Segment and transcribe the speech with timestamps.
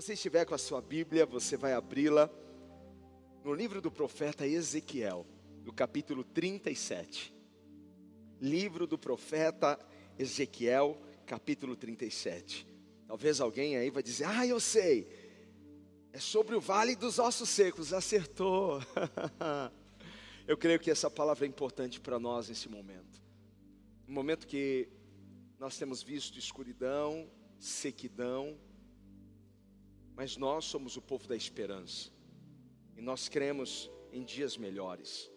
[0.00, 2.30] você estiver com a sua Bíblia, você vai abri-la
[3.42, 5.26] no livro do profeta Ezequiel,
[5.64, 7.34] no capítulo 37.
[8.40, 9.76] Livro do profeta
[10.16, 12.64] Ezequiel, capítulo 37.
[13.08, 15.08] Talvez alguém aí vai dizer: "Ah, eu sei.
[16.12, 17.92] É sobre o vale dos ossos secos".
[17.92, 18.80] Acertou.
[20.46, 23.20] eu creio que essa palavra é importante para nós nesse momento.
[24.06, 24.88] Um momento que
[25.58, 27.28] nós temos visto escuridão,
[27.58, 28.56] sequidão,
[30.18, 32.10] mas nós somos o povo da esperança.
[32.96, 35.30] E nós cremos em dias melhores.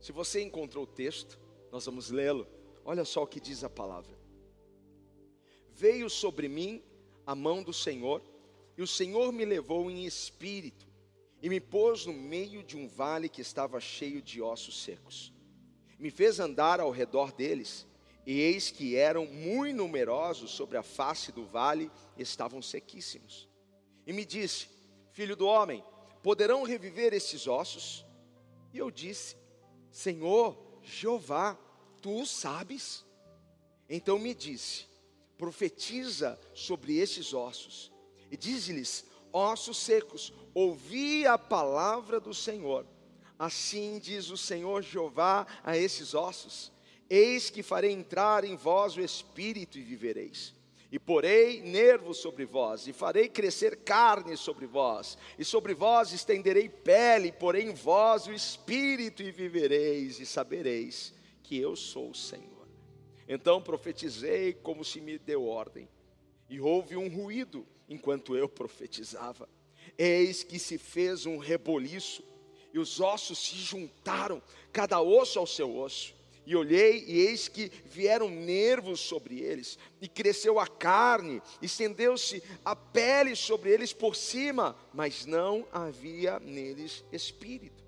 [0.00, 1.36] Se você encontrou o texto,
[1.72, 2.46] nós vamos lê-lo.
[2.84, 4.16] Olha só o que diz a palavra.
[5.68, 6.80] Veio sobre mim
[7.26, 8.22] a mão do Senhor,
[8.78, 10.86] e o Senhor me levou em espírito
[11.42, 15.32] e me pôs no meio de um vale que estava cheio de ossos secos.
[15.98, 17.84] Me fez andar ao redor deles,
[18.24, 23.52] e eis que eram muito numerosos sobre a face do vale, e estavam sequíssimos.
[24.06, 24.68] E me disse:
[25.12, 25.82] Filho do homem,
[26.22, 28.04] poderão reviver esses ossos?
[28.72, 29.36] E eu disse:
[29.90, 31.58] Senhor, Jeová,
[32.02, 33.04] tu sabes.
[33.88, 34.86] Então me disse:
[35.38, 37.92] Profetiza sobre esses ossos,
[38.30, 42.86] e diz-lhes: Ossos secos, ouvi a palavra do Senhor.
[43.38, 46.72] Assim diz o Senhor Jeová a esses ossos:
[47.08, 50.54] Eis que farei entrar em vós o espírito e vivereis
[50.94, 56.68] e porei nervos sobre vós, e farei crescer carne sobre vós, e sobre vós estenderei
[56.68, 62.68] pele, porém vós o espírito, e vivereis, e sabereis que eu sou o Senhor.
[63.26, 65.88] Então profetizei como se me deu ordem,
[66.48, 69.48] e houve um ruído enquanto eu profetizava.
[69.98, 72.22] Eis que se fez um reboliço,
[72.72, 74.40] e os ossos se juntaram,
[74.72, 76.14] cada osso ao seu osso
[76.46, 82.76] e olhei, e eis que vieram nervos sobre eles, e cresceu a carne, estendeu-se a
[82.76, 87.82] pele sobre eles por cima, mas não havia neles espírito.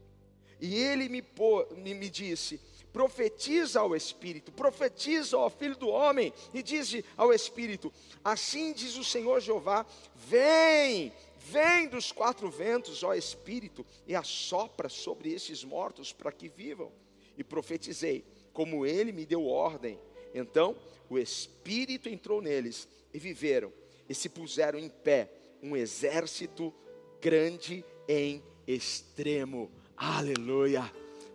[0.61, 2.59] E ele me, pô, me, disse:
[2.93, 7.93] profetiza ao Espírito, profetiza ao Filho do Homem, e diz ao Espírito:
[8.25, 9.85] Assim diz o Senhor Jeová:
[10.15, 16.91] Vem, vem dos quatro ventos, ó Espírito, e assopra sobre esses mortos para que vivam.
[17.37, 18.25] E profetizei
[18.57, 20.01] como ele me deu ordem.
[20.33, 20.75] Então
[21.11, 23.71] o Espírito entrou neles e viveram
[24.09, 25.31] e se puseram em pé,
[25.63, 26.73] um exército
[27.21, 29.71] grande em extremo.
[29.95, 30.91] Aleluia.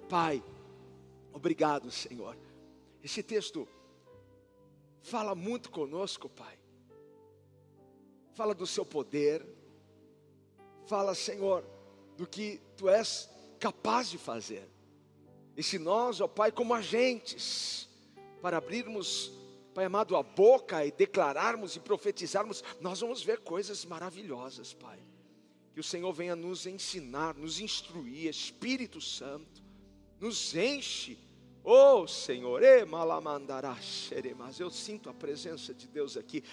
[0.10, 0.44] Pai,
[1.31, 2.36] obrigado, Senhor.
[3.04, 3.68] Esse texto
[5.04, 6.58] fala muito conosco, Pai.
[8.34, 9.46] Fala do seu poder.
[10.88, 11.64] Fala, Senhor,
[12.18, 13.30] do que tu és
[13.60, 14.68] capaz de fazer.
[15.56, 17.89] E se nós, ó Pai, como agentes,
[18.41, 19.31] para abrirmos,
[19.73, 25.00] Pai amado, a boca e declararmos e profetizarmos, nós vamos ver coisas maravilhosas, Pai.
[25.73, 29.63] Que o Senhor venha nos ensinar, nos instruir, Espírito Santo,
[30.19, 31.17] nos enche.
[31.63, 32.62] Oh Senhor,
[34.35, 36.44] mas eu sinto a presença de Deus aqui.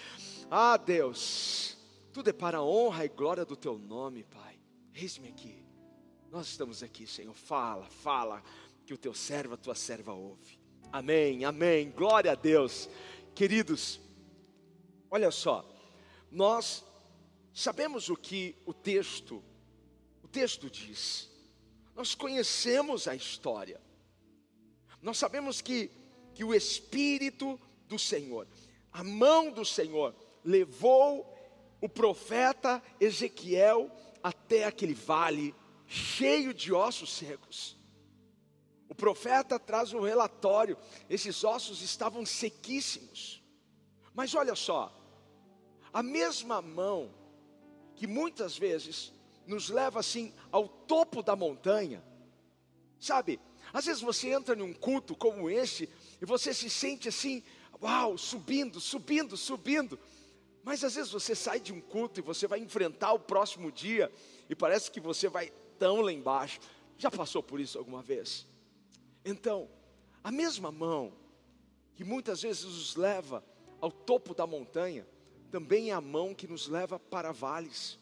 [0.49, 1.77] Ah Deus,
[2.13, 4.59] tudo é para a honra e glória do Teu nome, Pai.
[4.93, 5.63] Eis-me aqui.
[6.31, 7.33] Nós estamos aqui, Senhor.
[7.33, 8.43] Fala, fala
[8.89, 10.59] que o teu servo, a tua serva ouve.
[10.91, 12.89] Amém, amém, glória a Deus.
[13.35, 14.01] Queridos,
[15.11, 15.63] olha só,
[16.31, 16.83] nós
[17.53, 19.43] sabemos o que o texto,
[20.23, 21.29] o texto diz,
[21.95, 23.79] nós conhecemos a história,
[25.03, 25.91] nós sabemos que,
[26.33, 28.47] que o Espírito do Senhor,
[28.91, 31.31] a mão do Senhor, levou
[31.79, 33.91] o profeta Ezequiel
[34.23, 35.53] até aquele vale
[35.85, 37.77] cheio de ossos secos.
[38.99, 40.77] Profeta traz um relatório:
[41.09, 43.41] esses ossos estavam sequíssimos.
[44.13, 44.93] Mas olha só,
[45.93, 47.09] a mesma mão
[47.95, 49.13] que muitas vezes
[49.47, 52.03] nos leva assim ao topo da montanha,
[52.99, 53.39] sabe?
[53.71, 55.89] Às vezes você entra num culto como esse
[56.21, 57.43] e você se sente assim,
[57.81, 59.97] uau, subindo, subindo, subindo.
[60.63, 64.11] Mas às vezes você sai de um culto e você vai enfrentar o próximo dia
[64.49, 66.59] e parece que você vai tão lá embaixo.
[66.97, 68.48] Já passou por isso alguma vez?
[69.23, 69.69] Então,
[70.23, 71.13] a mesma mão
[71.95, 73.43] que muitas vezes nos leva
[73.81, 75.05] ao topo da montanha,
[75.51, 77.99] também é a mão que nos leva para vales.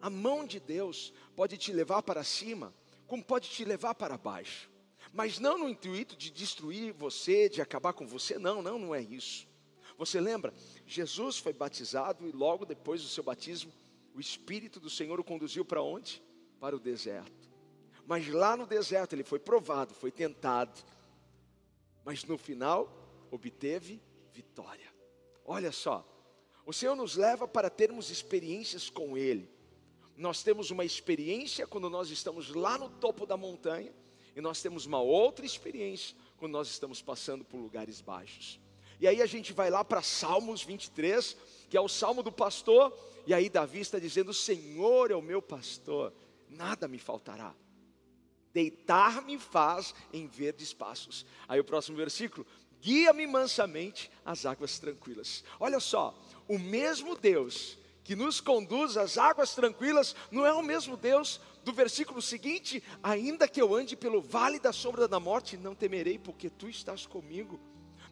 [0.00, 2.74] A mão de Deus pode te levar para cima,
[3.06, 4.70] como pode te levar para baixo.
[5.12, 9.00] Mas não no intuito de destruir você, de acabar com você, não, não, não é
[9.00, 9.46] isso.
[9.96, 10.52] Você lembra?
[10.86, 13.72] Jesus foi batizado e logo depois do seu batismo,
[14.14, 16.22] o Espírito do Senhor o conduziu para onde?
[16.60, 17.47] Para o deserto.
[18.08, 20.82] Mas lá no deserto ele foi provado, foi tentado.
[22.06, 22.90] Mas no final
[23.30, 24.00] obteve
[24.32, 24.90] vitória.
[25.44, 26.02] Olha só,
[26.68, 29.50] O Senhor nos leva para termos experiências com Ele.
[30.14, 33.90] Nós temos uma experiência quando nós estamos lá no topo da montanha,
[34.36, 38.60] e nós temos uma outra experiência quando nós estamos passando por lugares baixos.
[39.00, 41.34] E aí a gente vai lá para Salmos 23,
[41.70, 42.94] que é o salmo do pastor,
[43.26, 46.12] e aí Davi está dizendo: Senhor é o meu pastor,
[46.50, 47.54] nada me faltará.
[48.58, 51.24] Deitar-me faz em verdes passos.
[51.46, 52.44] Aí o próximo versículo:
[52.82, 55.44] Guia-me mansamente às águas tranquilas.
[55.60, 56.12] Olha só,
[56.48, 61.72] o mesmo Deus que nos conduz às águas tranquilas, não é o mesmo Deus do
[61.72, 66.50] versículo seguinte: ainda que eu ande pelo vale da sombra da morte, não temerei, porque
[66.50, 67.60] tu estás comigo.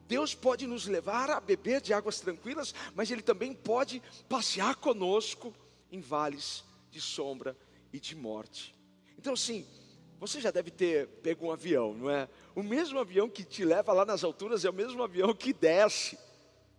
[0.06, 5.52] Deus pode nos levar a beber de águas tranquilas, mas Ele também pode passear conosco
[5.90, 7.58] em vales de sombra
[7.92, 8.76] e de morte.
[9.18, 9.66] Então, sim,
[10.18, 12.28] você já deve ter pego um avião, não é?
[12.54, 16.18] O mesmo avião que te leva lá nas alturas é o mesmo avião que desce.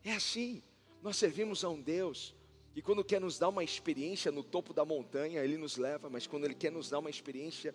[0.04, 0.64] É assim,
[1.02, 2.36] nós servimos a um Deus
[2.78, 6.28] e quando quer nos dar uma experiência no topo da montanha, Ele nos leva, mas
[6.28, 7.74] quando Ele quer nos dar uma experiência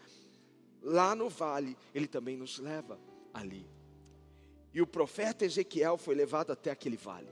[0.80, 3.00] lá no vale, Ele também nos leva
[3.34, 3.68] ali.
[4.72, 7.28] E o profeta Ezequiel foi levado até aquele vale,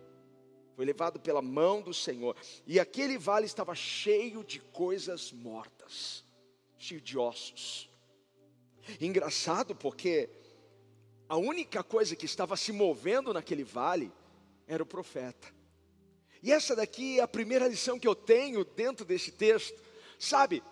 [0.74, 2.36] foi levado pela mão do Senhor,
[2.66, 6.24] e aquele vale estava cheio de coisas mortas,
[6.76, 7.88] cheio de ossos.
[9.00, 10.30] Engraçado porque
[11.28, 14.12] a única coisa que estava se movendo naquele vale
[14.66, 15.48] era o profeta.
[16.42, 19.80] E essa daqui é a primeira lição que eu tenho dentro desse texto,
[20.18, 20.62] sabe?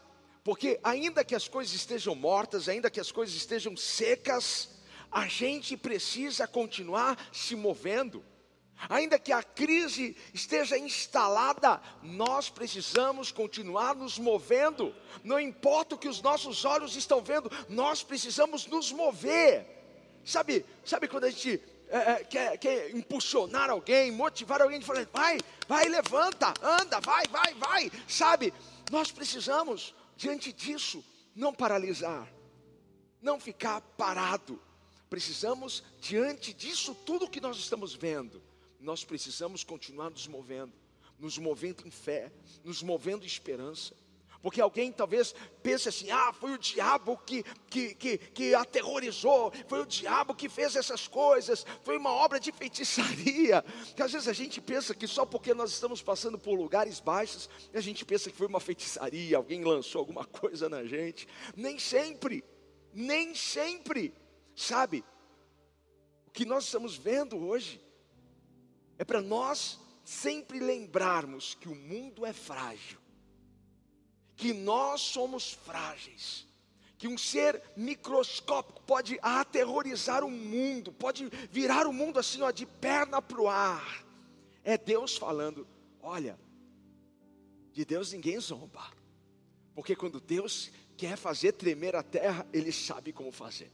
[0.42, 4.70] Porque ainda que as coisas estejam mortas, ainda que as coisas estejam secas,
[5.10, 8.24] a gente precisa continuar se movendo.
[8.88, 14.94] Ainda que a crise esteja instalada, nós precisamos continuar nos movendo.
[15.24, 19.66] Não importa o que os nossos olhos estão vendo, nós precisamos nos mover.
[20.24, 25.38] Sabe, sabe quando a gente é, é, quer, quer impulsionar alguém, motivar alguém, falar, vai,
[25.66, 28.52] vai, levanta, anda, vai, vai, vai, sabe?
[28.90, 31.02] Nós precisamos, diante disso,
[31.34, 32.28] não paralisar,
[33.22, 34.60] não ficar parado.
[35.08, 38.42] Precisamos, diante disso tudo que nós estamos vendo,
[38.80, 40.72] nós precisamos continuar nos movendo,
[41.18, 42.32] nos movendo em fé,
[42.64, 43.94] nos movendo em esperança.
[44.40, 49.80] Porque alguém talvez pense assim: ah, foi o diabo que, que, que, que, aterrorizou, foi
[49.80, 53.64] o diabo que fez essas coisas, foi uma obra de feitiçaria.
[53.96, 57.50] Que às vezes a gente pensa que só porque nós estamos passando por lugares baixos,
[57.74, 61.26] a gente pensa que foi uma feitiçaria, alguém lançou alguma coisa na gente.
[61.56, 62.44] Nem sempre,
[62.94, 64.14] nem sempre,
[64.54, 65.04] sabe?
[66.28, 67.87] O que nós estamos vendo hoje
[68.98, 72.98] é para nós sempre lembrarmos que o mundo é frágil
[74.38, 76.46] que nós somos frágeis,
[76.96, 82.64] que um ser microscópico pode aterrorizar o mundo, pode virar o mundo assim, ó, de
[82.64, 84.06] perna para o ar.
[84.62, 85.66] É Deus falando:
[86.00, 86.38] olha,
[87.72, 88.92] de Deus ninguém zomba,
[89.74, 93.72] porque quando Deus quer fazer tremer a terra, Ele sabe como fazer.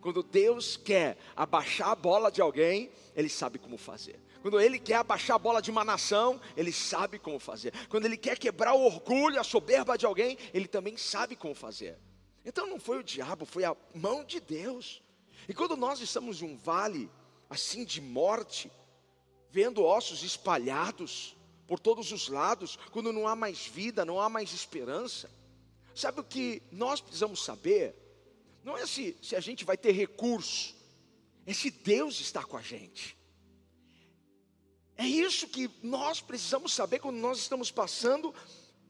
[0.00, 4.18] Quando Deus quer abaixar a bola de alguém, Ele sabe como fazer.
[4.42, 7.72] Quando Ele quer abaixar a bola de uma nação, Ele sabe como fazer.
[7.88, 11.98] Quando Ele quer quebrar o orgulho, a soberba de alguém, Ele também sabe como fazer.
[12.44, 15.02] Então não foi o diabo, foi a mão de Deus.
[15.48, 17.10] E quando nós estamos em um vale
[17.50, 18.70] assim de morte,
[19.50, 21.36] vendo ossos espalhados
[21.66, 25.30] por todos os lados, quando não há mais vida, não há mais esperança,
[25.94, 27.94] sabe o que nós precisamos saber?
[28.64, 30.74] Não é se, se a gente vai ter recurso,
[31.44, 33.17] é se Deus está com a gente.
[34.98, 38.34] É isso que nós precisamos saber quando nós estamos passando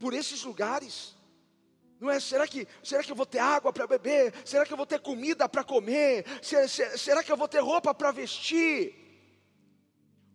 [0.00, 1.15] por esses lugares.
[2.00, 2.19] Não é?
[2.19, 4.33] Será que, será que eu vou ter água para beber?
[4.43, 6.25] Será que eu vou ter comida para comer?
[6.43, 8.95] Será, será que eu vou ter roupa para vestir?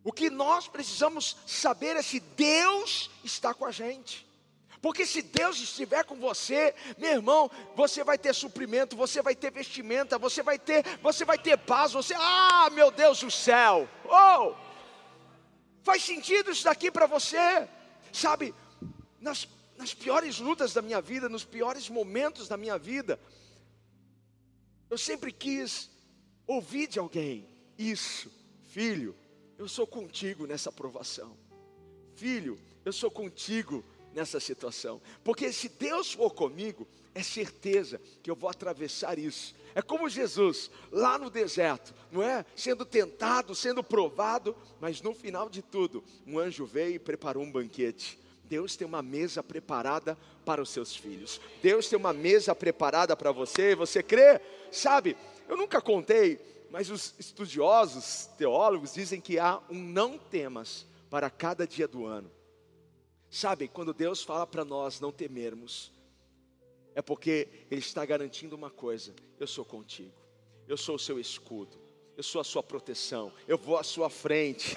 [0.04, 4.28] O que nós precisamos saber é se Deus está com a gente.
[4.80, 9.50] Porque se Deus estiver com você, meu irmão, você vai ter suprimento, você vai ter
[9.50, 13.90] vestimenta, você vai ter, você vai ter paz, você, ah, meu Deus do céu.
[14.06, 14.73] Oh!
[15.84, 17.68] Faz sentido isso daqui para você?
[18.12, 18.56] Sabe,
[19.20, 19.48] nas,
[19.78, 23.20] nas piores lutas da minha vida, nos piores momentos da minha vida,
[24.90, 25.90] eu sempre quis
[26.48, 27.48] ouvir de alguém
[27.78, 28.32] isso,
[28.70, 29.16] filho,
[29.58, 31.38] eu sou contigo nessa provação.
[32.16, 35.02] Filho, eu sou contigo nessa situação.
[35.24, 39.56] Porque se Deus for comigo, é certeza que eu vou atravessar isso.
[39.76, 42.46] É como Jesus, lá no deserto, não é?
[42.56, 47.52] Sendo tentado, sendo provado, mas no final de tudo, um anjo veio e preparou um
[47.52, 48.20] banquete.
[48.44, 51.42] Deus tem uma mesa preparada para os seus filhos.
[51.62, 53.76] Deus tem uma mesa preparada para você.
[53.76, 54.40] Você crê?
[54.72, 55.18] Sabe?
[55.48, 56.40] Eu nunca contei,
[56.70, 62.30] mas os estudiosos, teólogos dizem que há um não temas para cada dia do ano.
[63.34, 65.92] Sabe, quando Deus fala para nós não temermos,
[66.94, 70.14] é porque Ele está garantindo uma coisa: eu sou contigo,
[70.68, 71.82] eu sou o seu escudo,
[72.16, 74.76] eu sou a sua proteção, eu vou à sua frente.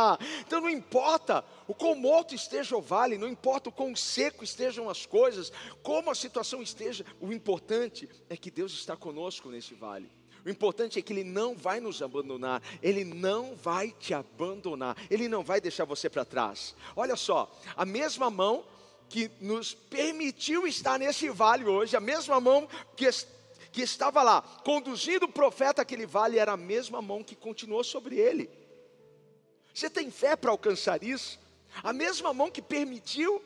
[0.40, 4.88] então não importa o quão morto esteja o vale, não importa o quão seco estejam
[4.88, 10.10] as coisas, como a situação esteja, o importante é que Deus está conosco nesse vale.
[10.44, 15.28] O importante é que Ele não vai nos abandonar, Ele não vai te abandonar, Ele
[15.28, 16.74] não vai deixar você para trás.
[16.94, 18.64] Olha só, a mesma mão
[19.08, 23.08] que nos permitiu estar nesse vale hoje, a mesma mão que,
[23.72, 28.16] que estava lá conduzindo o profeta aquele vale, era a mesma mão que continuou sobre
[28.16, 28.50] ele.
[29.72, 31.38] Você tem fé para alcançar isso?
[31.82, 33.42] A mesma mão que permitiu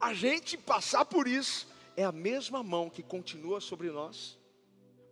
[0.00, 4.36] a gente passar por isso, é a mesma mão que continua sobre nós.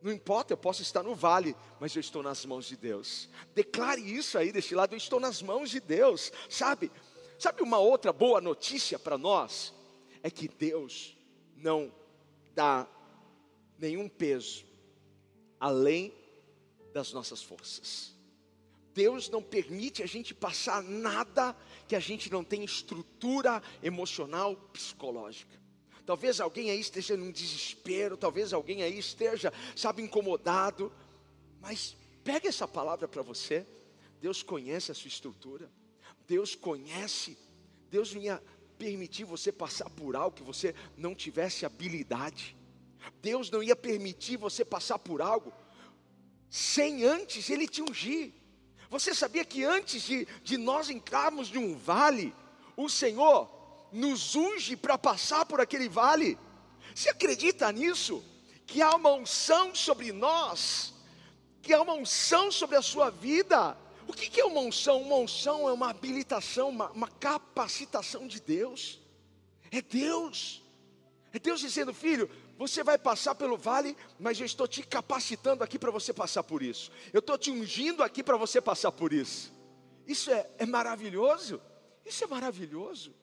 [0.02, 3.28] Não importa, eu posso estar no vale, mas eu estou nas mãos de Deus.
[3.54, 6.90] Declare isso aí deste lado, eu estou nas mãos de Deus, sabe?
[7.38, 9.75] Sabe uma outra boa notícia para nós?
[10.23, 11.16] É que Deus
[11.57, 11.92] não
[12.54, 12.87] dá
[13.78, 14.64] nenhum peso
[15.59, 16.14] além
[16.92, 18.14] das nossas forças.
[18.95, 21.54] Deus não permite a gente passar nada
[21.87, 25.60] que a gente não tenha estrutura emocional, psicológica.
[26.11, 30.93] Talvez alguém aí esteja num desespero, talvez alguém aí esteja, sabe, incomodado.
[31.61, 33.64] Mas pega essa palavra para você.
[34.21, 35.71] Deus conhece a sua estrutura.
[36.26, 37.38] Deus conhece.
[37.88, 38.43] Deus não ia
[38.76, 42.57] permitir você passar por algo que você não tivesse habilidade.
[43.23, 45.52] Deus não ia permitir você passar por algo
[46.49, 48.33] sem antes Ele te ungir.
[48.88, 52.35] Você sabia que antes de, de nós entrarmos de um vale,
[52.76, 53.60] o Senhor
[53.92, 56.38] nos unge para passar por aquele vale.
[56.94, 58.25] Você acredita nisso?
[58.66, 60.94] Que há uma unção sobre nós,
[61.62, 63.76] que há uma unção sobre a sua vida.
[64.06, 65.02] O que é uma unção?
[65.02, 68.99] Uma unção é uma habilitação, uma, uma capacitação de Deus.
[69.70, 70.62] É Deus.
[71.32, 72.28] É Deus dizendo, filho,
[72.59, 76.62] você vai passar pelo vale, mas eu estou te capacitando aqui para você passar por
[76.62, 76.90] isso.
[77.12, 79.52] Eu estou te ungindo aqui para você passar por isso.
[80.06, 81.61] Isso é, é maravilhoso.
[82.04, 83.14] Isso é maravilhoso.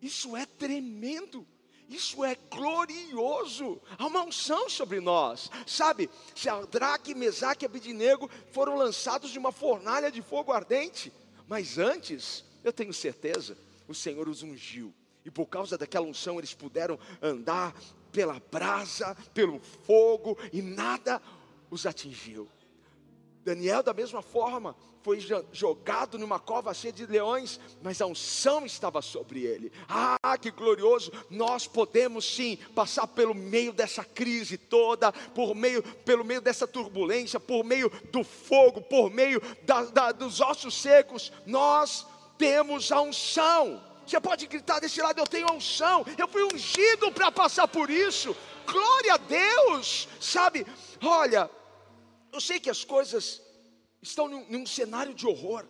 [0.00, 1.46] Isso é tremendo.
[1.88, 3.80] Isso é glorioso.
[3.96, 5.50] Há uma unção sobre nós.
[5.66, 11.12] Sabe, Shadraque, Mesaque e Abidinego foram lançados de uma fornalha de fogo ardente.
[11.46, 14.92] Mas antes, eu tenho certeza, o Senhor os ungiu.
[15.24, 17.74] E por causa daquela unção, eles puderam andar
[18.10, 21.20] pela brasa, pelo fogo, e nada
[21.70, 22.48] os atingiu.
[23.46, 24.74] Daniel, da mesma forma,
[25.04, 25.20] foi
[25.52, 29.70] jogado numa cova cheia de leões, mas a unção estava sobre ele.
[29.88, 31.12] Ah, que glorioso!
[31.30, 37.38] Nós podemos sim passar pelo meio dessa crise toda, por meio, pelo meio dessa turbulência,
[37.38, 41.32] por meio do fogo, por meio da, da, dos ossos secos.
[41.46, 42.04] Nós
[42.36, 43.80] temos a unção.
[44.04, 47.90] Você pode gritar desse lado: Eu tenho a unção, eu fui ungido para passar por
[47.90, 48.36] isso.
[48.66, 50.66] Glória a Deus, sabe?
[51.00, 51.48] Olha,
[52.36, 53.40] eu sei que as coisas
[54.02, 55.64] estão num, num cenário de horror.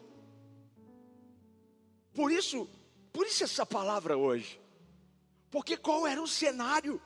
[2.12, 2.68] Por isso,
[3.12, 4.60] por isso essa palavra hoje.
[5.48, 7.00] Porque qual era o cenário?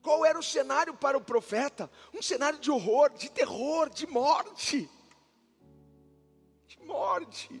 [0.00, 1.90] Qual era o cenário para o profeta?
[2.14, 4.88] Um cenário de horror, de terror, de morte.
[6.68, 7.60] De morte.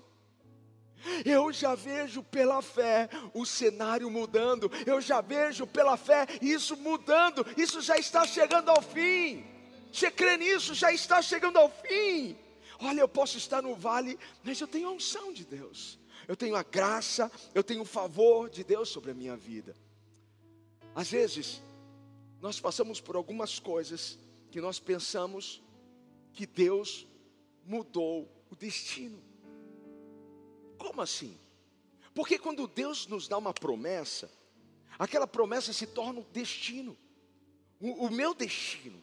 [1.24, 7.44] Eu já vejo pela fé o cenário mudando, eu já vejo pela fé isso mudando,
[7.56, 9.55] isso já está chegando ao fim.
[9.96, 10.74] Você crê nisso?
[10.74, 12.36] Já está chegando ao fim.
[12.78, 15.98] Olha, eu posso estar no vale, mas eu tenho a unção de Deus,
[16.28, 19.74] eu tenho a graça, eu tenho o favor de Deus sobre a minha vida.
[20.94, 21.62] Às vezes,
[22.42, 24.18] nós passamos por algumas coisas
[24.50, 25.62] que nós pensamos
[26.34, 27.06] que Deus
[27.64, 29.24] mudou o destino.
[30.76, 31.40] Como assim?
[32.14, 34.30] Porque quando Deus nos dá uma promessa,
[34.98, 36.94] aquela promessa se torna o destino,
[37.80, 39.02] o, o meu destino,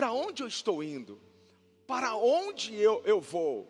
[0.00, 1.20] para onde eu estou indo,
[1.86, 3.68] para onde eu, eu vou.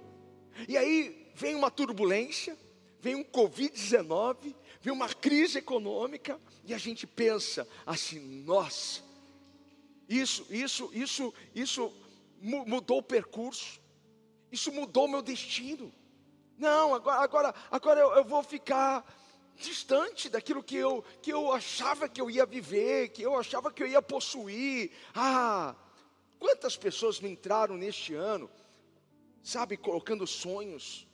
[0.69, 2.57] E aí vem uma turbulência,
[3.01, 9.03] vem um Covid-19, vem uma crise econômica, e a gente pensa assim, nossa,
[10.09, 11.93] isso, isso, isso, isso
[12.41, 13.81] mudou o percurso,
[14.53, 15.93] isso mudou o meu destino.
[16.57, 19.05] Não, agora, agora, agora eu, eu vou ficar
[19.57, 23.83] distante daquilo que eu, que eu achava que eu ia viver, que eu achava que
[23.83, 24.93] eu ia possuir.
[25.13, 25.75] Ah,
[26.41, 28.51] Quantas pessoas não entraram neste ano,
[29.43, 31.07] sabe, colocando sonhos?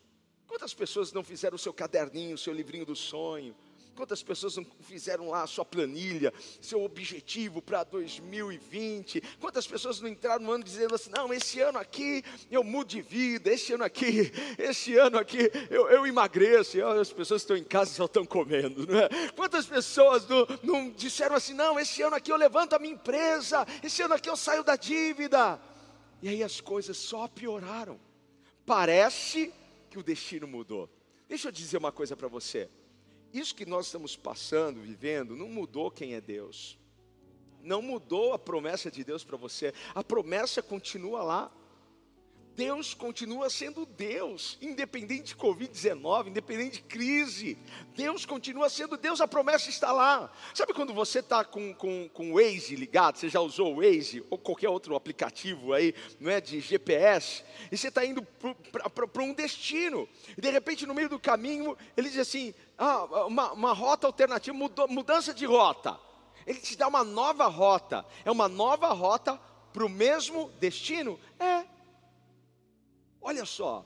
[0.46, 3.54] Quantas pessoas não fizeram o seu caderninho, o seu livrinho do sonho?
[3.96, 9.22] Quantas pessoas não fizeram lá a sua planilha, seu objetivo para 2020?
[9.40, 13.00] Quantas pessoas não entraram no ano dizendo assim: não, esse ano aqui eu mudo de
[13.00, 16.76] vida, esse ano aqui, esse ano aqui eu, eu emagreço.
[16.76, 19.08] E as pessoas estão em casa só estão comendo, não é?
[19.34, 23.66] Quantas pessoas não, não disseram assim: não, esse ano aqui eu levanto a minha empresa,
[23.82, 25.58] esse ano aqui eu saio da dívida.
[26.20, 27.98] E aí as coisas só pioraram.
[28.66, 29.50] Parece
[29.88, 30.86] que o destino mudou.
[31.26, 32.68] Deixa eu dizer uma coisa para você.
[33.36, 36.78] Isso que nós estamos passando, vivendo, não mudou quem é Deus.
[37.62, 39.74] Não mudou a promessa de Deus para você.
[39.94, 41.52] A promessa continua lá.
[42.56, 47.58] Deus continua sendo Deus, independente de Covid-19, independente de crise.
[47.94, 50.32] Deus continua sendo Deus, a promessa está lá.
[50.54, 54.24] Sabe quando você está com, com, com o Waze ligado, você já usou o Waze,
[54.30, 59.34] ou qualquer outro aplicativo aí, não é, de GPS, e você está indo para um
[59.34, 64.06] destino, e de repente no meio do caminho, ele diz assim, ah, uma, uma rota
[64.06, 64.56] alternativa,
[64.88, 66.00] mudança de rota.
[66.46, 69.38] Ele te dá uma nova rota, é uma nova rota
[69.74, 71.20] para o mesmo destino?
[71.38, 71.65] É,
[73.26, 73.84] Olha só,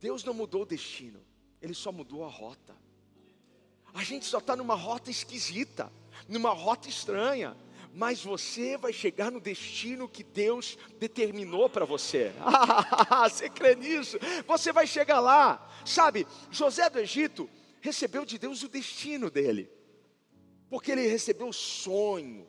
[0.00, 1.22] Deus não mudou o destino,
[1.60, 2.74] Ele só mudou a rota.
[3.92, 5.92] A gente só está numa rota esquisita,
[6.26, 7.54] numa rota estranha,
[7.92, 12.32] mas você vai chegar no destino que Deus determinou para você.
[13.30, 14.16] você crê nisso?
[14.46, 15.70] Você vai chegar lá.
[15.84, 17.50] Sabe, José do Egito
[17.82, 19.70] recebeu de Deus o destino dele,
[20.70, 22.48] porque ele recebeu o sonho,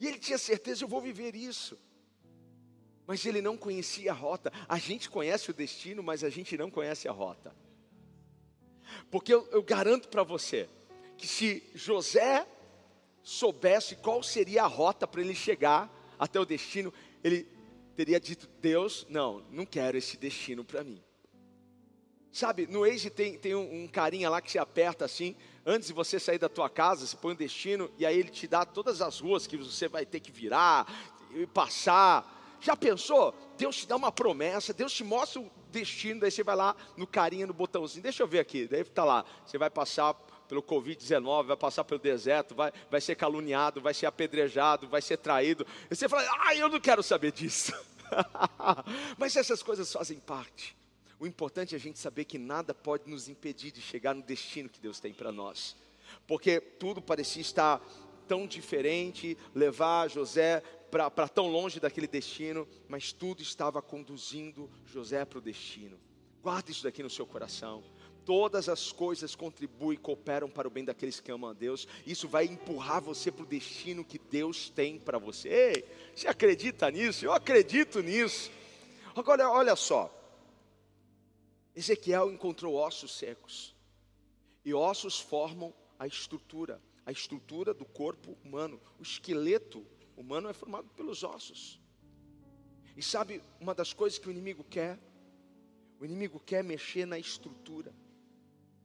[0.00, 1.78] e ele tinha certeza: eu vou viver isso
[3.08, 4.52] mas ele não conhecia a rota.
[4.68, 7.56] A gente conhece o destino, mas a gente não conhece a rota.
[9.10, 10.68] Porque eu, eu garanto para você
[11.16, 12.46] que se José
[13.22, 16.92] soubesse qual seria a rota para ele chegar até o destino,
[17.24, 17.48] ele
[17.96, 21.02] teria dito: Deus, não, não quero esse destino para mim.
[22.30, 25.34] Sabe, no Waze tem, tem um, um, carinha lá que se aperta assim,
[25.64, 28.46] antes de você sair da tua casa, você põe um destino, e aí ele te
[28.46, 30.86] dá todas as ruas que você vai ter que virar
[31.34, 32.36] e passar.
[32.60, 33.34] Já pensou?
[33.56, 37.06] Deus te dá uma promessa, Deus te mostra o destino, daí você vai lá no
[37.06, 40.14] carinha, no botãozinho, deixa eu ver aqui, daí está lá, você vai passar
[40.48, 45.18] pelo Covid-19, vai passar pelo deserto, vai, vai ser caluniado, vai ser apedrejado, vai ser
[45.18, 45.66] traído.
[45.90, 47.72] E você fala, ah, eu não quero saber disso.
[49.18, 50.76] Mas essas coisas fazem parte.
[51.20, 54.68] O importante é a gente saber que nada pode nos impedir de chegar no destino
[54.68, 55.76] que Deus tem para nós.
[56.26, 57.82] Porque tudo parecia estar
[58.28, 65.38] tão diferente, levar José para tão longe daquele destino, mas tudo estava conduzindo José para
[65.38, 65.98] o destino.
[66.42, 67.82] Guarde isso daqui no seu coração.
[68.24, 71.88] Todas as coisas contribuem e cooperam para o bem daqueles que amam a Deus.
[72.06, 75.48] Isso vai empurrar você para o destino que Deus tem para você.
[75.48, 77.24] Ei, você acredita nisso?
[77.24, 78.50] Eu acredito nisso.
[79.16, 80.14] Agora, olha só.
[81.74, 83.74] Ezequiel encontrou ossos secos.
[84.64, 89.82] E ossos formam a estrutura, a estrutura do corpo humano, o esqueleto
[90.14, 91.80] humano é formado pelos ossos.
[92.94, 95.00] E sabe uma das coisas que o inimigo quer?
[95.98, 97.94] O inimigo quer mexer na estrutura.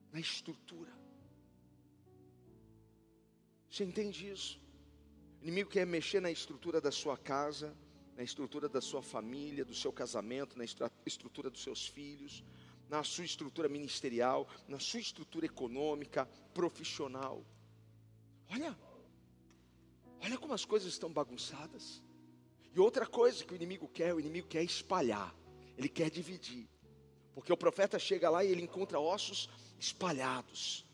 [0.09, 0.93] Na estrutura.
[3.69, 4.57] Você entende isso?
[5.41, 7.75] O inimigo quer mexer na estrutura da sua casa,
[8.15, 10.63] na estrutura da sua família, do seu casamento, na
[11.05, 12.41] estrutura dos seus filhos,
[12.87, 17.45] na sua estrutura ministerial, na sua estrutura econômica, profissional.
[18.53, 18.77] Olha,
[20.23, 22.01] Olha como as coisas estão bagunçadas.
[22.73, 25.35] E outra coisa que o inimigo quer, o inimigo quer espalhar,
[25.77, 26.67] ele quer dividir.
[27.35, 30.85] Porque o profeta chega lá e ele encontra ossos espalhados,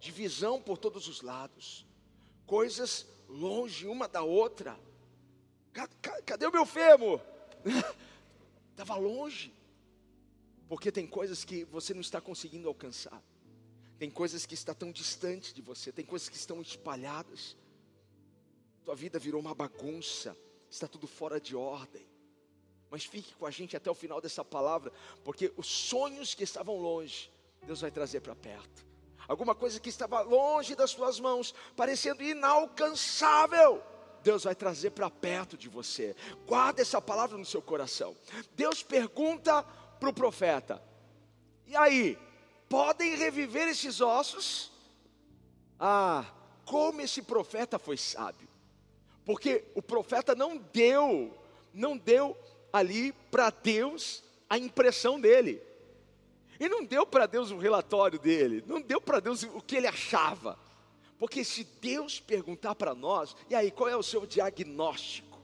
[0.00, 1.86] divisão por todos os lados,
[2.44, 4.76] coisas longe uma da outra.
[6.26, 7.20] Cadê o meu fêmur?
[8.72, 9.54] Estava longe.
[10.68, 13.22] Porque tem coisas que você não está conseguindo alcançar.
[14.02, 17.56] Tem coisas que estão tão distante de você, tem coisas que estão espalhadas.
[18.84, 20.36] Tua vida virou uma bagunça,
[20.68, 22.04] está tudo fora de ordem.
[22.90, 26.78] Mas fique com a gente até o final dessa palavra, porque os sonhos que estavam
[26.78, 27.30] longe,
[27.64, 28.84] Deus vai trazer para perto.
[29.28, 33.80] Alguma coisa que estava longe das tuas mãos, parecendo inalcançável,
[34.20, 36.16] Deus vai trazer para perto de você.
[36.44, 38.16] Guarda essa palavra no seu coração.
[38.56, 40.82] Deus pergunta para o profeta:
[41.68, 42.18] E aí,
[42.72, 44.72] podem reviver esses ossos?
[45.78, 46.24] Ah,
[46.64, 48.48] como esse profeta foi sábio.
[49.26, 51.36] Porque o profeta não deu,
[51.74, 52.34] não deu
[52.72, 55.60] ali para Deus a impressão dele.
[56.58, 59.86] E não deu para Deus o relatório dele, não deu para Deus o que ele
[59.86, 60.58] achava.
[61.18, 65.38] Porque se Deus perguntar para nós, e aí, qual é o seu diagnóstico?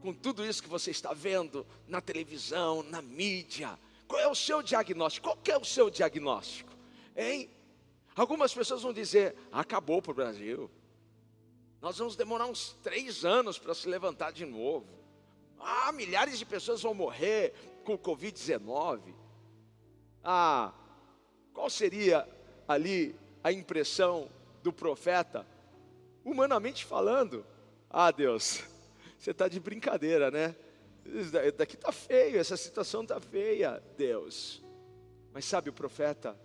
[0.00, 3.76] Com tudo isso que você está vendo na televisão, na mídia,
[4.06, 5.28] qual é o seu diagnóstico?
[5.28, 6.72] Qual é o seu diagnóstico?
[7.16, 7.50] Hein?
[8.14, 10.70] Algumas pessoas vão dizer: acabou para o Brasil.
[11.80, 14.86] Nós vamos demorar uns três anos para se levantar de novo.
[15.58, 17.52] Ah, milhares de pessoas vão morrer
[17.84, 19.14] com o Covid-19.
[20.22, 20.72] Ah,
[21.52, 22.28] qual seria
[22.66, 24.28] ali a impressão
[24.62, 25.46] do profeta?
[26.24, 27.46] Humanamente falando,
[27.90, 28.62] ah, Deus,
[29.18, 30.56] você está de brincadeira, né?
[31.56, 34.62] Daqui está feio, essa situação está feia, Deus.
[35.32, 36.38] Mas sabe o profeta?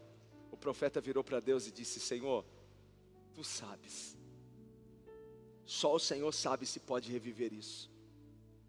[0.51, 2.45] O profeta virou para Deus e disse: Senhor,
[3.33, 4.17] tu sabes.
[5.65, 7.89] Só o Senhor sabe se pode reviver isso.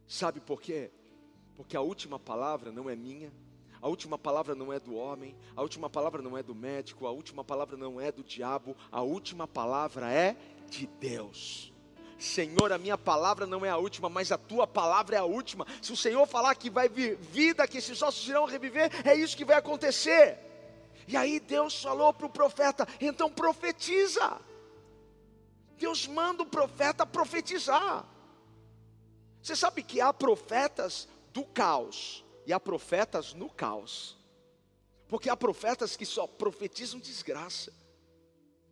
[0.06, 0.90] Sabe por quê?
[1.56, 3.32] Porque a última palavra não é minha,
[3.80, 7.10] a última palavra não é do homem, a última palavra não é do médico, a
[7.10, 10.36] última palavra não é do diabo, a última palavra é
[10.70, 11.71] de Deus.
[12.22, 15.66] Senhor, a minha palavra não é a última, mas a tua palavra é a última.
[15.80, 19.36] Se o Senhor falar que vai vir vida, que esses ossos irão reviver, é isso
[19.36, 20.38] que vai acontecer.
[21.08, 24.40] E aí Deus falou para o profeta: então profetiza.
[25.76, 28.06] Deus manda o profeta profetizar.
[29.42, 34.16] Você sabe que há profetas do caos e há profetas no caos.
[35.08, 37.72] Porque há profetas que só profetizam desgraça.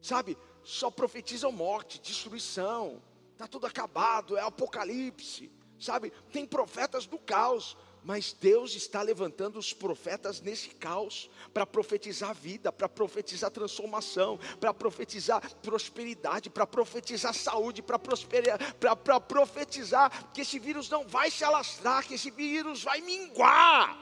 [0.01, 0.39] Sabe?
[0.63, 3.03] Só profetizam morte, destruição.
[3.41, 5.51] Está tudo acabado, é apocalipse.
[5.79, 6.13] Sabe?
[6.31, 7.75] Tem profetas do caos.
[8.05, 14.73] Mas Deus está levantando os profetas nesse caos para profetizar vida, para profetizar transformação, para
[14.75, 22.07] profetizar prosperidade, para profetizar saúde, para para profetizar que esse vírus não vai se alastrar,
[22.07, 23.99] que esse vírus vai minguar.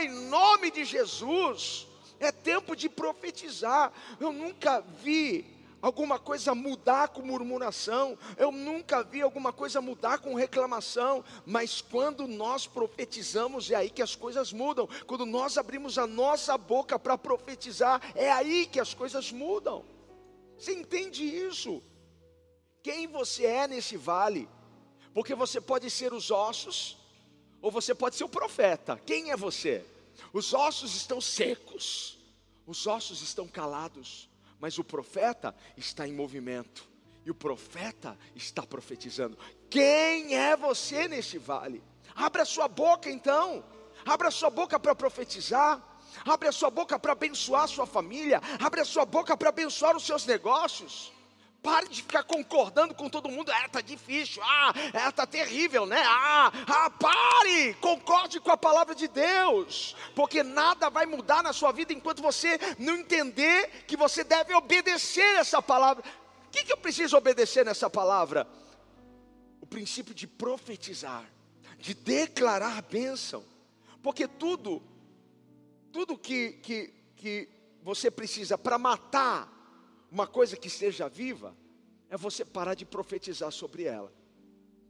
[0.00, 1.86] Em nome de Jesus,
[2.18, 3.92] é tempo de profetizar.
[4.18, 5.55] Eu nunca vi
[5.86, 12.26] alguma coisa mudar com murmuração, eu nunca vi alguma coisa mudar com reclamação, mas quando
[12.26, 17.16] nós profetizamos, é aí que as coisas mudam, quando nós abrimos a nossa boca para
[17.16, 19.84] profetizar, é aí que as coisas mudam.
[20.58, 21.80] Você entende isso?
[22.82, 24.48] Quem você é nesse vale?
[25.14, 26.98] Porque você pode ser os ossos,
[27.62, 29.00] ou você pode ser o profeta.
[29.06, 29.84] Quem é você?
[30.32, 32.18] Os ossos estão secos,
[32.66, 34.28] os ossos estão calados
[34.60, 36.88] mas o profeta está em movimento.
[37.24, 39.36] E o profeta está profetizando.
[39.68, 41.82] Quem é você neste vale?
[42.14, 43.64] Abra sua boca então.
[44.04, 45.82] Abra sua boca para profetizar.
[46.24, 48.40] Abra sua boca para abençoar sua família.
[48.60, 51.12] Abra sua boca para abençoar os seus negócios.
[51.66, 53.50] Pare de ficar concordando com todo mundo.
[53.50, 54.40] É, tá difícil.
[54.40, 56.00] Ah, é, tá terrível, né?
[56.06, 57.74] Ah, ah, pare!
[57.80, 59.96] Concorde com a palavra de Deus.
[60.14, 65.38] Porque nada vai mudar na sua vida enquanto você não entender que você deve obedecer
[65.38, 66.04] essa palavra.
[66.46, 68.46] O que, que eu preciso obedecer nessa palavra?
[69.60, 71.28] O princípio de profetizar,
[71.80, 73.42] de declarar bênção.
[74.04, 74.80] Porque tudo,
[75.90, 77.48] tudo que, que, que
[77.82, 79.55] você precisa para matar
[80.10, 81.56] uma coisa que esteja viva,
[82.08, 84.12] é você parar de profetizar sobre ela.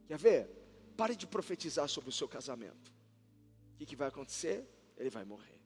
[0.07, 0.49] Quer ver?
[0.95, 2.91] Pare de profetizar sobre o seu casamento.
[3.73, 4.67] O que, que vai acontecer?
[4.97, 5.59] Ele vai morrer.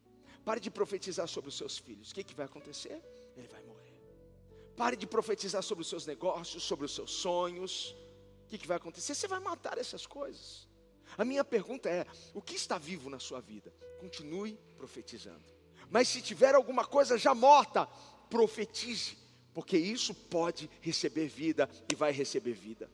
[0.44, 2.12] Pare de profetizar sobre os seus filhos.
[2.12, 3.02] O que, que vai acontecer?
[3.38, 3.82] Ele vai morrer.
[4.76, 7.96] Pare de profetizar sobre os seus negócios, sobre os seus sonhos.
[8.46, 9.14] O que, que vai acontecer?
[9.14, 10.68] Você vai matar essas coisas.
[11.18, 13.72] A minha pergunta é: o que está vivo na sua vida?
[14.00, 15.44] Continue profetizando.
[15.90, 17.86] Mas se tiver alguma coisa já morta,
[18.30, 19.18] profetize
[19.54, 22.90] porque isso pode receber vida e vai receber vida.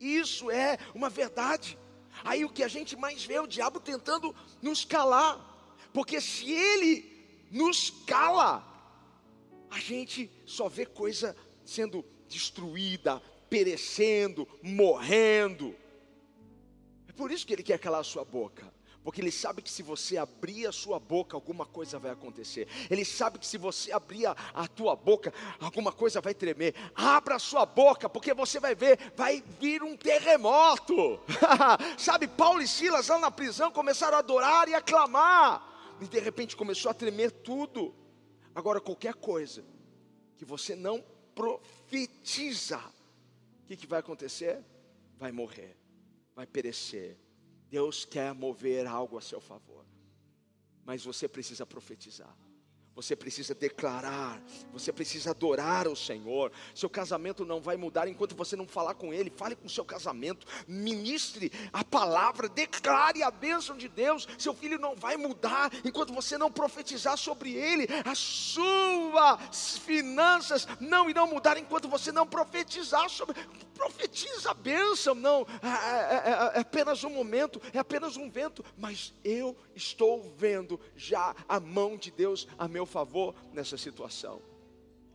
[0.00, 1.78] Isso é uma verdade.
[2.24, 5.38] Aí o que a gente mais vê é o diabo tentando nos calar,
[5.92, 8.68] porque se ele nos cala,
[9.70, 15.74] a gente só vê coisa sendo destruída, perecendo, morrendo.
[17.06, 18.72] É por isso que ele quer calar a sua boca.
[19.04, 22.68] Porque ele sabe que se você abrir a sua boca, alguma coisa vai acontecer.
[22.88, 26.74] Ele sabe que se você abrir a, tua boca, alguma coisa vai tremer.
[26.94, 31.20] Abra a sua boca, porque você vai ver, vai vir um terremoto.
[31.98, 35.96] sabe, Paulo e Silas lá na prisão começaram a adorar e a clamar.
[36.00, 37.92] E de repente começou a tremer tudo.
[38.54, 39.64] Agora, qualquer coisa
[40.36, 44.62] que você não profetiza, o que, que vai acontecer?
[45.18, 45.76] Vai morrer,
[46.36, 47.16] vai perecer
[47.72, 49.86] Deus quer mover algo a seu favor,
[50.84, 52.36] mas você precisa profetizar.
[52.94, 56.52] Você precisa declarar, você precisa adorar o Senhor.
[56.74, 59.30] Seu casamento não vai mudar enquanto você não falar com Ele.
[59.30, 64.28] Fale com seu casamento, ministre a palavra, declare a bênção de Deus.
[64.36, 67.86] Seu filho não vai mudar enquanto você não profetizar sobre ele.
[68.04, 73.34] As suas finanças não irão mudar enquanto você não profetizar sobre.
[73.82, 75.46] Profetiza a bênção, não.
[75.62, 80.78] É, é, é, é apenas um momento, é apenas um vento, mas eu estou vendo
[80.94, 84.42] já a mão de Deus a meu meu favor nessa situação.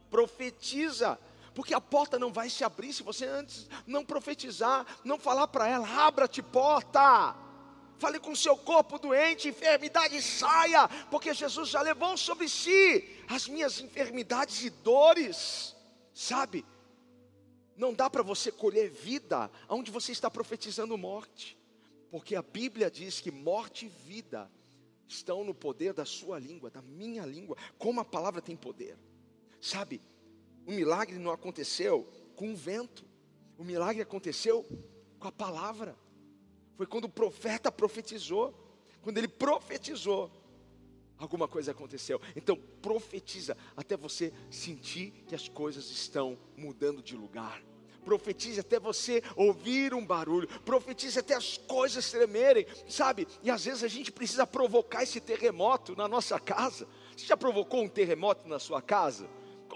[0.10, 1.20] Profetiza,
[1.54, 5.68] porque a porta não vai se abrir se você antes não profetizar, não falar para
[5.68, 7.36] ela: abra-te porta.
[8.00, 13.82] Fale com seu corpo doente, enfermidade saia, porque Jesus já levou sobre si as minhas
[13.82, 15.76] enfermidades e dores.
[16.14, 16.64] Sabe?
[17.78, 21.58] Não dá para você colher vida onde você está profetizando morte,
[22.10, 24.52] porque a Bíblia diz que morte e vida
[25.08, 28.98] estão no poder da sua língua, da minha língua, como a palavra tem poder.
[29.62, 30.02] Sabe?
[30.66, 33.06] O milagre não aconteceu com o vento,
[33.58, 34.66] o milagre aconteceu
[35.20, 35.96] com a palavra.
[36.76, 38.54] Foi quando o profeta profetizou.
[39.02, 40.30] Quando ele profetizou,
[41.18, 42.22] alguma coisa aconteceu.
[42.36, 47.62] Então, profetiza até você sentir que as coisas estão mudando de lugar.
[48.04, 50.48] Profetize até você ouvir um barulho.
[50.62, 53.28] Profetize até as coisas tremerem, sabe?
[53.44, 56.88] E às vezes a gente precisa provocar esse terremoto na nossa casa.
[57.16, 59.28] Você já provocou um terremoto na sua casa?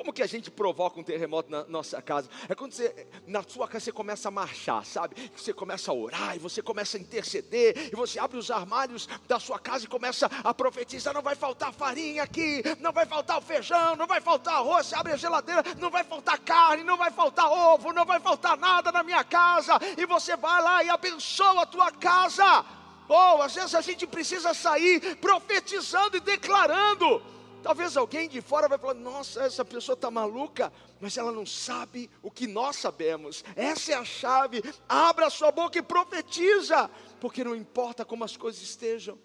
[0.01, 2.27] Como que a gente provoca um terremoto na nossa casa?
[2.49, 5.29] É quando você, na sua casa você começa a marchar, sabe?
[5.37, 9.39] Você começa a orar e você começa a interceder e você abre os armários da
[9.39, 13.41] sua casa e começa a profetizar: não vai faltar farinha aqui, não vai faltar o
[13.41, 14.87] feijão, não vai faltar arroz.
[14.87, 18.57] Você abre a geladeira, não vai faltar carne, não vai faltar ovo, não vai faltar
[18.57, 19.73] nada na minha casa.
[19.99, 22.65] E você vai lá e abençoa a tua casa.
[23.07, 27.21] Ou oh, às vezes a gente precisa sair profetizando e declarando.
[27.61, 32.09] Talvez alguém de fora vai falar: nossa, essa pessoa está maluca, mas ela não sabe
[32.21, 33.43] o que nós sabemos.
[33.55, 34.63] Essa é a chave.
[34.89, 39.17] Abra a sua boca e profetiza, porque não importa como as coisas estejam,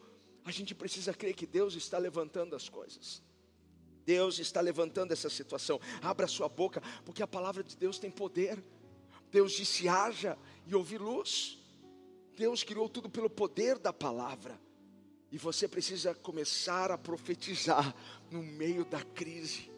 [0.45, 3.23] a gente precisa crer que Deus está levantando as coisas.
[4.05, 5.81] Deus está levantando essa situação.
[6.01, 8.63] Abra a sua boca, porque a palavra de Deus tem poder.
[9.31, 11.59] Deus disse: haja e ouvi luz.
[12.37, 14.61] Deus criou tudo pelo poder da palavra.
[15.37, 17.95] E você precisa começar a profetizar
[18.31, 19.71] no meio da crise,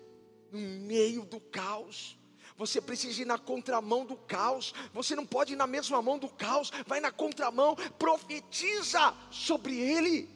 [0.53, 2.17] no meio do caos.
[2.57, 4.73] Você precisa ir na contramão do caos.
[4.95, 6.71] Você não pode ir na mesma mão do caos.
[6.87, 10.31] Vai na contramão, profetiza sobre ele.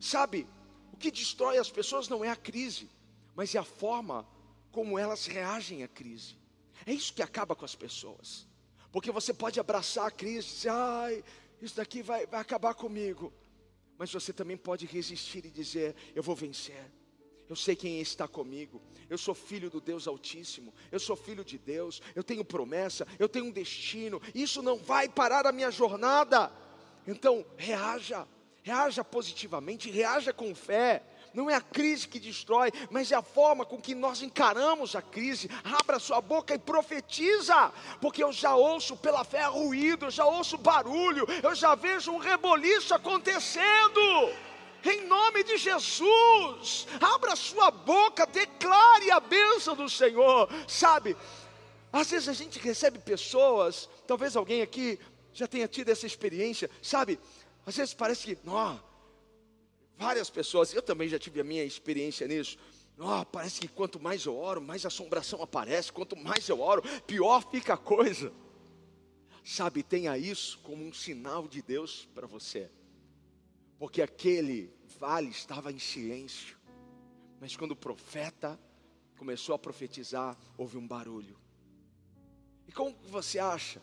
[0.00, 0.44] Sabe,
[0.92, 2.90] o que destrói as pessoas não é a crise,
[3.36, 4.26] mas é a forma
[4.72, 6.36] como elas reagem à crise.
[6.84, 8.44] É isso que acaba com as pessoas.
[8.90, 11.24] Porque você pode abraçar a crise e dizer, ai,
[11.62, 13.32] isso daqui vai, vai acabar comigo.
[13.98, 16.90] Mas você também pode resistir e dizer: Eu vou vencer.
[17.48, 18.80] Eu sei quem está comigo.
[19.08, 20.72] Eu sou filho do Deus Altíssimo.
[20.90, 22.00] Eu sou filho de Deus.
[22.14, 23.06] Eu tenho promessa.
[23.18, 24.20] Eu tenho um destino.
[24.34, 26.50] Isso não vai parar a minha jornada.
[27.06, 28.26] Então, reaja.
[28.62, 29.90] Reaja positivamente.
[29.90, 31.02] Reaja com fé
[31.34, 35.02] não é a crise que destrói, mas é a forma com que nós encaramos a
[35.02, 35.50] crise.
[35.64, 40.56] Abra sua boca e profetiza, porque eu já ouço pela fé ruído, eu já ouço
[40.56, 44.00] barulho, eu já vejo um reboliço acontecendo.
[44.84, 50.48] Em nome de Jesus, abra sua boca, declare a bênção do Senhor.
[50.68, 51.16] Sabe,
[51.92, 54.98] às vezes a gente recebe pessoas, talvez alguém aqui
[55.32, 57.18] já tenha tido essa experiência, sabe?
[57.66, 58.80] Às vezes parece que, não,
[59.96, 62.58] Várias pessoas, eu também já tive a minha experiência nisso.
[62.98, 65.92] Oh, parece que quanto mais eu oro, mais assombração aparece.
[65.92, 68.32] Quanto mais eu oro, pior fica a coisa.
[69.44, 72.70] Sabe, tenha isso como um sinal de Deus para você.
[73.78, 76.56] Porque aquele vale estava em silêncio.
[77.40, 78.58] Mas quando o profeta
[79.18, 81.36] começou a profetizar, houve um barulho.
[82.66, 83.82] E como você acha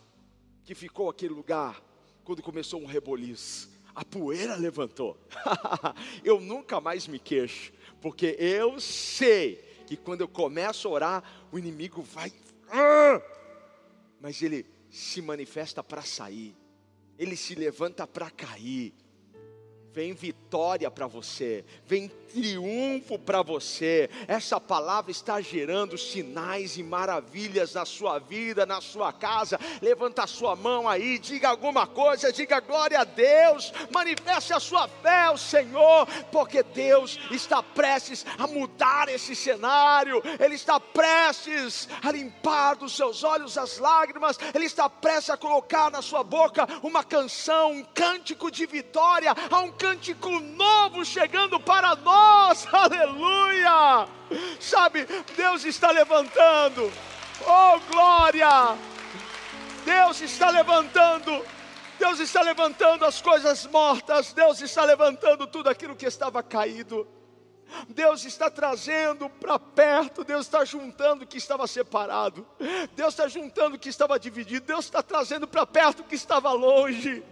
[0.64, 1.82] que ficou aquele lugar
[2.24, 3.70] quando começou um reboliço?
[3.94, 5.18] A poeira levantou.
[6.24, 11.58] eu nunca mais me queixo, porque eu sei que quando eu começo a orar, o
[11.58, 12.32] inimigo vai.
[14.20, 16.54] Mas ele se manifesta para sair,
[17.18, 18.94] ele se levanta para cair,
[19.94, 24.08] Vem vitória para você, vem triunfo para você.
[24.26, 29.60] Essa palavra está gerando sinais e maravilhas na sua vida, na sua casa.
[29.82, 33.72] Levanta a sua mão aí, diga alguma coisa, diga glória a Deus.
[33.90, 40.22] Manifeste a sua fé ao Senhor, porque Deus está prestes a mudar esse cenário.
[40.40, 44.38] Ele está prestes a limpar dos seus olhos as lágrimas.
[44.54, 49.58] Ele está prestes a colocar na sua boca uma canção, um cântico de vitória, a
[49.60, 54.06] um cântico novo chegando para nós, aleluia!
[54.60, 55.04] Sabe,
[55.36, 56.90] Deus está levantando,
[57.44, 58.78] oh glória!
[59.84, 61.44] Deus está levantando,
[61.98, 67.04] Deus está levantando as coisas mortas, Deus está levantando tudo aquilo que estava caído.
[67.88, 72.46] Deus está trazendo para perto, Deus está juntando o que estava separado,
[72.94, 76.52] Deus está juntando o que estava dividido, Deus está trazendo para perto o que estava
[76.52, 77.24] longe.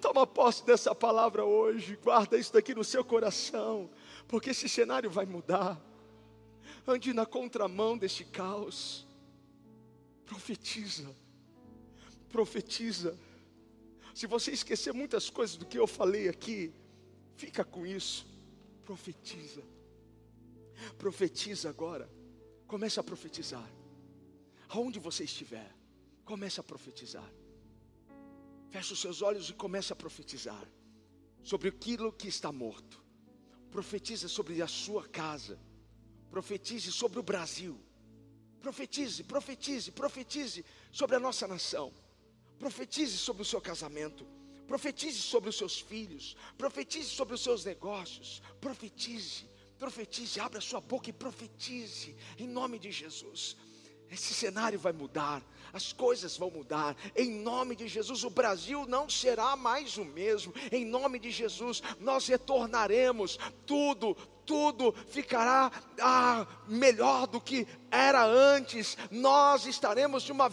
[0.00, 3.90] Toma posse dessa palavra hoje, guarda isso daqui no seu coração,
[4.26, 5.80] porque esse cenário vai mudar.
[6.86, 9.06] ande na contramão deste caos.
[10.24, 11.14] Profetiza,
[12.28, 13.18] profetiza.
[14.14, 16.72] Se você esquecer muitas coisas do que eu falei aqui,
[17.36, 18.26] fica com isso.
[18.84, 19.62] Profetiza,
[20.96, 22.10] profetiza agora.
[22.66, 23.68] Comece a profetizar.
[24.68, 25.72] Aonde você estiver,
[26.24, 27.30] comece a profetizar.
[28.70, 30.66] Feche os seus olhos e comece a profetizar
[31.42, 33.02] sobre aquilo que está morto.
[33.70, 35.58] Profetiza sobre a sua casa.
[36.30, 37.78] Profetize sobre o Brasil.
[38.60, 41.92] Profetize, profetize, profetize sobre a nossa nação.
[42.58, 44.26] Profetize sobre o seu casamento.
[44.66, 46.36] Profetize sobre os seus filhos.
[46.58, 48.42] Profetize sobre os seus negócios.
[48.60, 49.48] Profetize,
[49.78, 50.40] profetize.
[50.40, 53.56] Abra sua boca e profetize em nome de Jesus.
[54.10, 55.42] Esse cenário vai mudar,
[55.72, 56.96] as coisas vão mudar.
[57.14, 60.54] Em nome de Jesus, o Brasil não será mais o mesmo.
[60.70, 63.38] Em nome de Jesus, nós retornaremos.
[63.66, 68.96] Tudo, tudo ficará ah, melhor do que era antes.
[69.10, 70.48] Nós estaremos de uma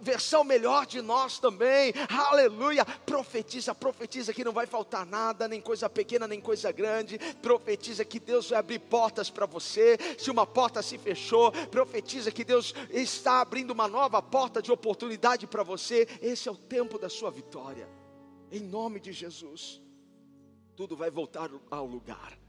[0.00, 1.94] versão melhor de nós também.
[2.08, 2.84] Aleluia!
[2.84, 7.18] Profetiza, profetiza que não vai faltar nada, nem coisa pequena, nem coisa grande.
[7.40, 9.96] Profetiza que Deus vai abrir portas para você.
[10.18, 15.46] Se uma porta se fechou, profetiza que Deus está abrindo uma nova porta de oportunidade
[15.46, 16.08] para você.
[16.20, 17.88] Esse é o tempo da sua vitória.
[18.50, 19.80] Em nome de Jesus,
[20.76, 22.45] tudo vai voltar ao lugar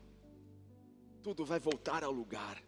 [1.27, 2.63] tudo vai voltar ao lugar,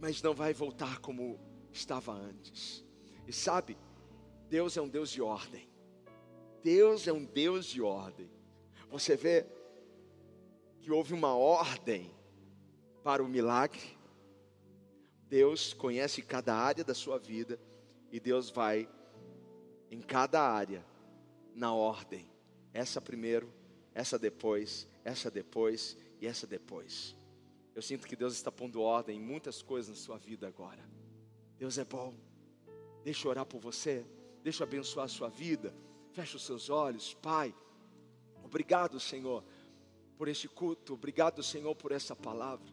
[0.00, 1.38] mas não vai voltar como
[1.70, 2.82] estava antes.
[3.26, 3.76] E sabe,
[4.48, 5.68] Deus é um Deus de ordem.
[6.62, 8.30] Deus é um Deus de ordem.
[8.88, 9.44] Você vê
[10.80, 12.10] que houve uma ordem
[13.04, 13.98] para o milagre.
[15.28, 17.60] Deus conhece cada área da sua vida
[18.10, 18.88] e Deus vai
[19.90, 20.82] em cada área
[21.54, 22.32] na ordem.
[22.72, 23.52] Essa primeiro,
[23.94, 27.17] essa depois, essa depois e essa depois.
[27.78, 30.84] Eu sinto que Deus está pondo ordem em muitas coisas na sua vida agora.
[31.56, 32.12] Deus é bom.
[33.04, 34.04] Deixa eu orar por você.
[34.42, 35.72] Deixa eu abençoar a sua vida.
[36.10, 37.54] Feche os seus olhos, Pai.
[38.42, 39.44] Obrigado, Senhor,
[40.16, 40.94] por este culto.
[40.94, 42.66] Obrigado, Senhor, por essa palavra.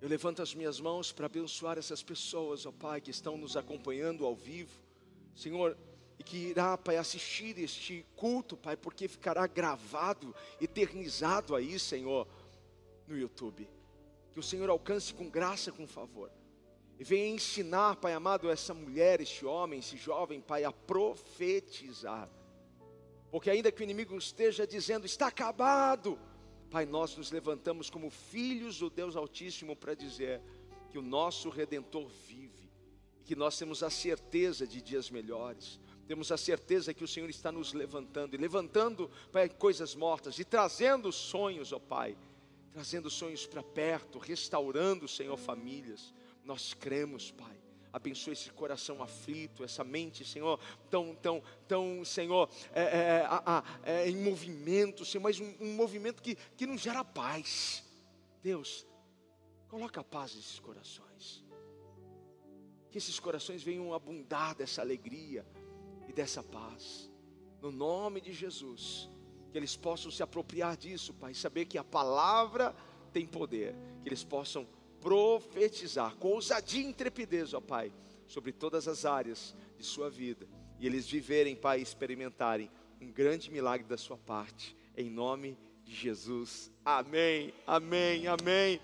[0.00, 4.24] Eu levanto as minhas mãos para abençoar essas pessoas, ó Pai, que estão nos acompanhando
[4.24, 4.80] ao vivo.
[5.36, 5.76] Senhor,
[6.18, 12.26] e que irá, Pai, assistir este culto, Pai, porque ficará gravado, eternizado aí, Senhor,
[13.06, 13.68] no YouTube
[14.40, 16.30] o Senhor alcance com graça, com favor.
[16.98, 22.28] E venha ensinar, Pai amado, essa mulher, este homem, esse jovem, Pai, a profetizar.
[23.30, 26.18] Porque ainda que o inimigo esteja dizendo, está acabado,
[26.70, 30.42] Pai, nós nos levantamos como filhos do Deus Altíssimo para dizer
[30.90, 32.70] que o nosso Redentor vive,
[33.20, 37.30] e que nós temos a certeza de dias melhores, temos a certeza que o Senhor
[37.30, 42.16] está nos levantando, e levantando, Pai, coisas mortas, e trazendo sonhos, ó Pai,
[42.72, 46.14] trazendo sonhos para perto, restaurando, Senhor, famílias.
[46.44, 47.60] Nós cremos, Pai.
[47.92, 53.28] Abençoe esse coração aflito, essa mente, Senhor, tão, tão, tão, Senhor, é, é,
[53.82, 57.84] é, é em movimento, Senhor, mas um, um, movimento que, que não gera paz.
[58.40, 58.86] Deus,
[59.68, 61.44] coloca paz nesses corações.
[62.92, 65.44] Que esses corações venham abundar dessa alegria
[66.08, 67.10] e dessa paz.
[67.60, 69.10] No nome de Jesus
[69.50, 72.74] que eles possam se apropriar disso, Pai, saber que a palavra
[73.12, 74.66] tem poder, que eles possam
[75.00, 77.92] profetizar com ousadia e intrepidez, ó Pai,
[78.26, 80.46] sobre todas as áreas de sua vida,
[80.78, 86.70] e eles viverem, Pai, experimentarem um grande milagre da sua parte, em nome de Jesus.
[86.84, 88.80] Amém, amém, amém.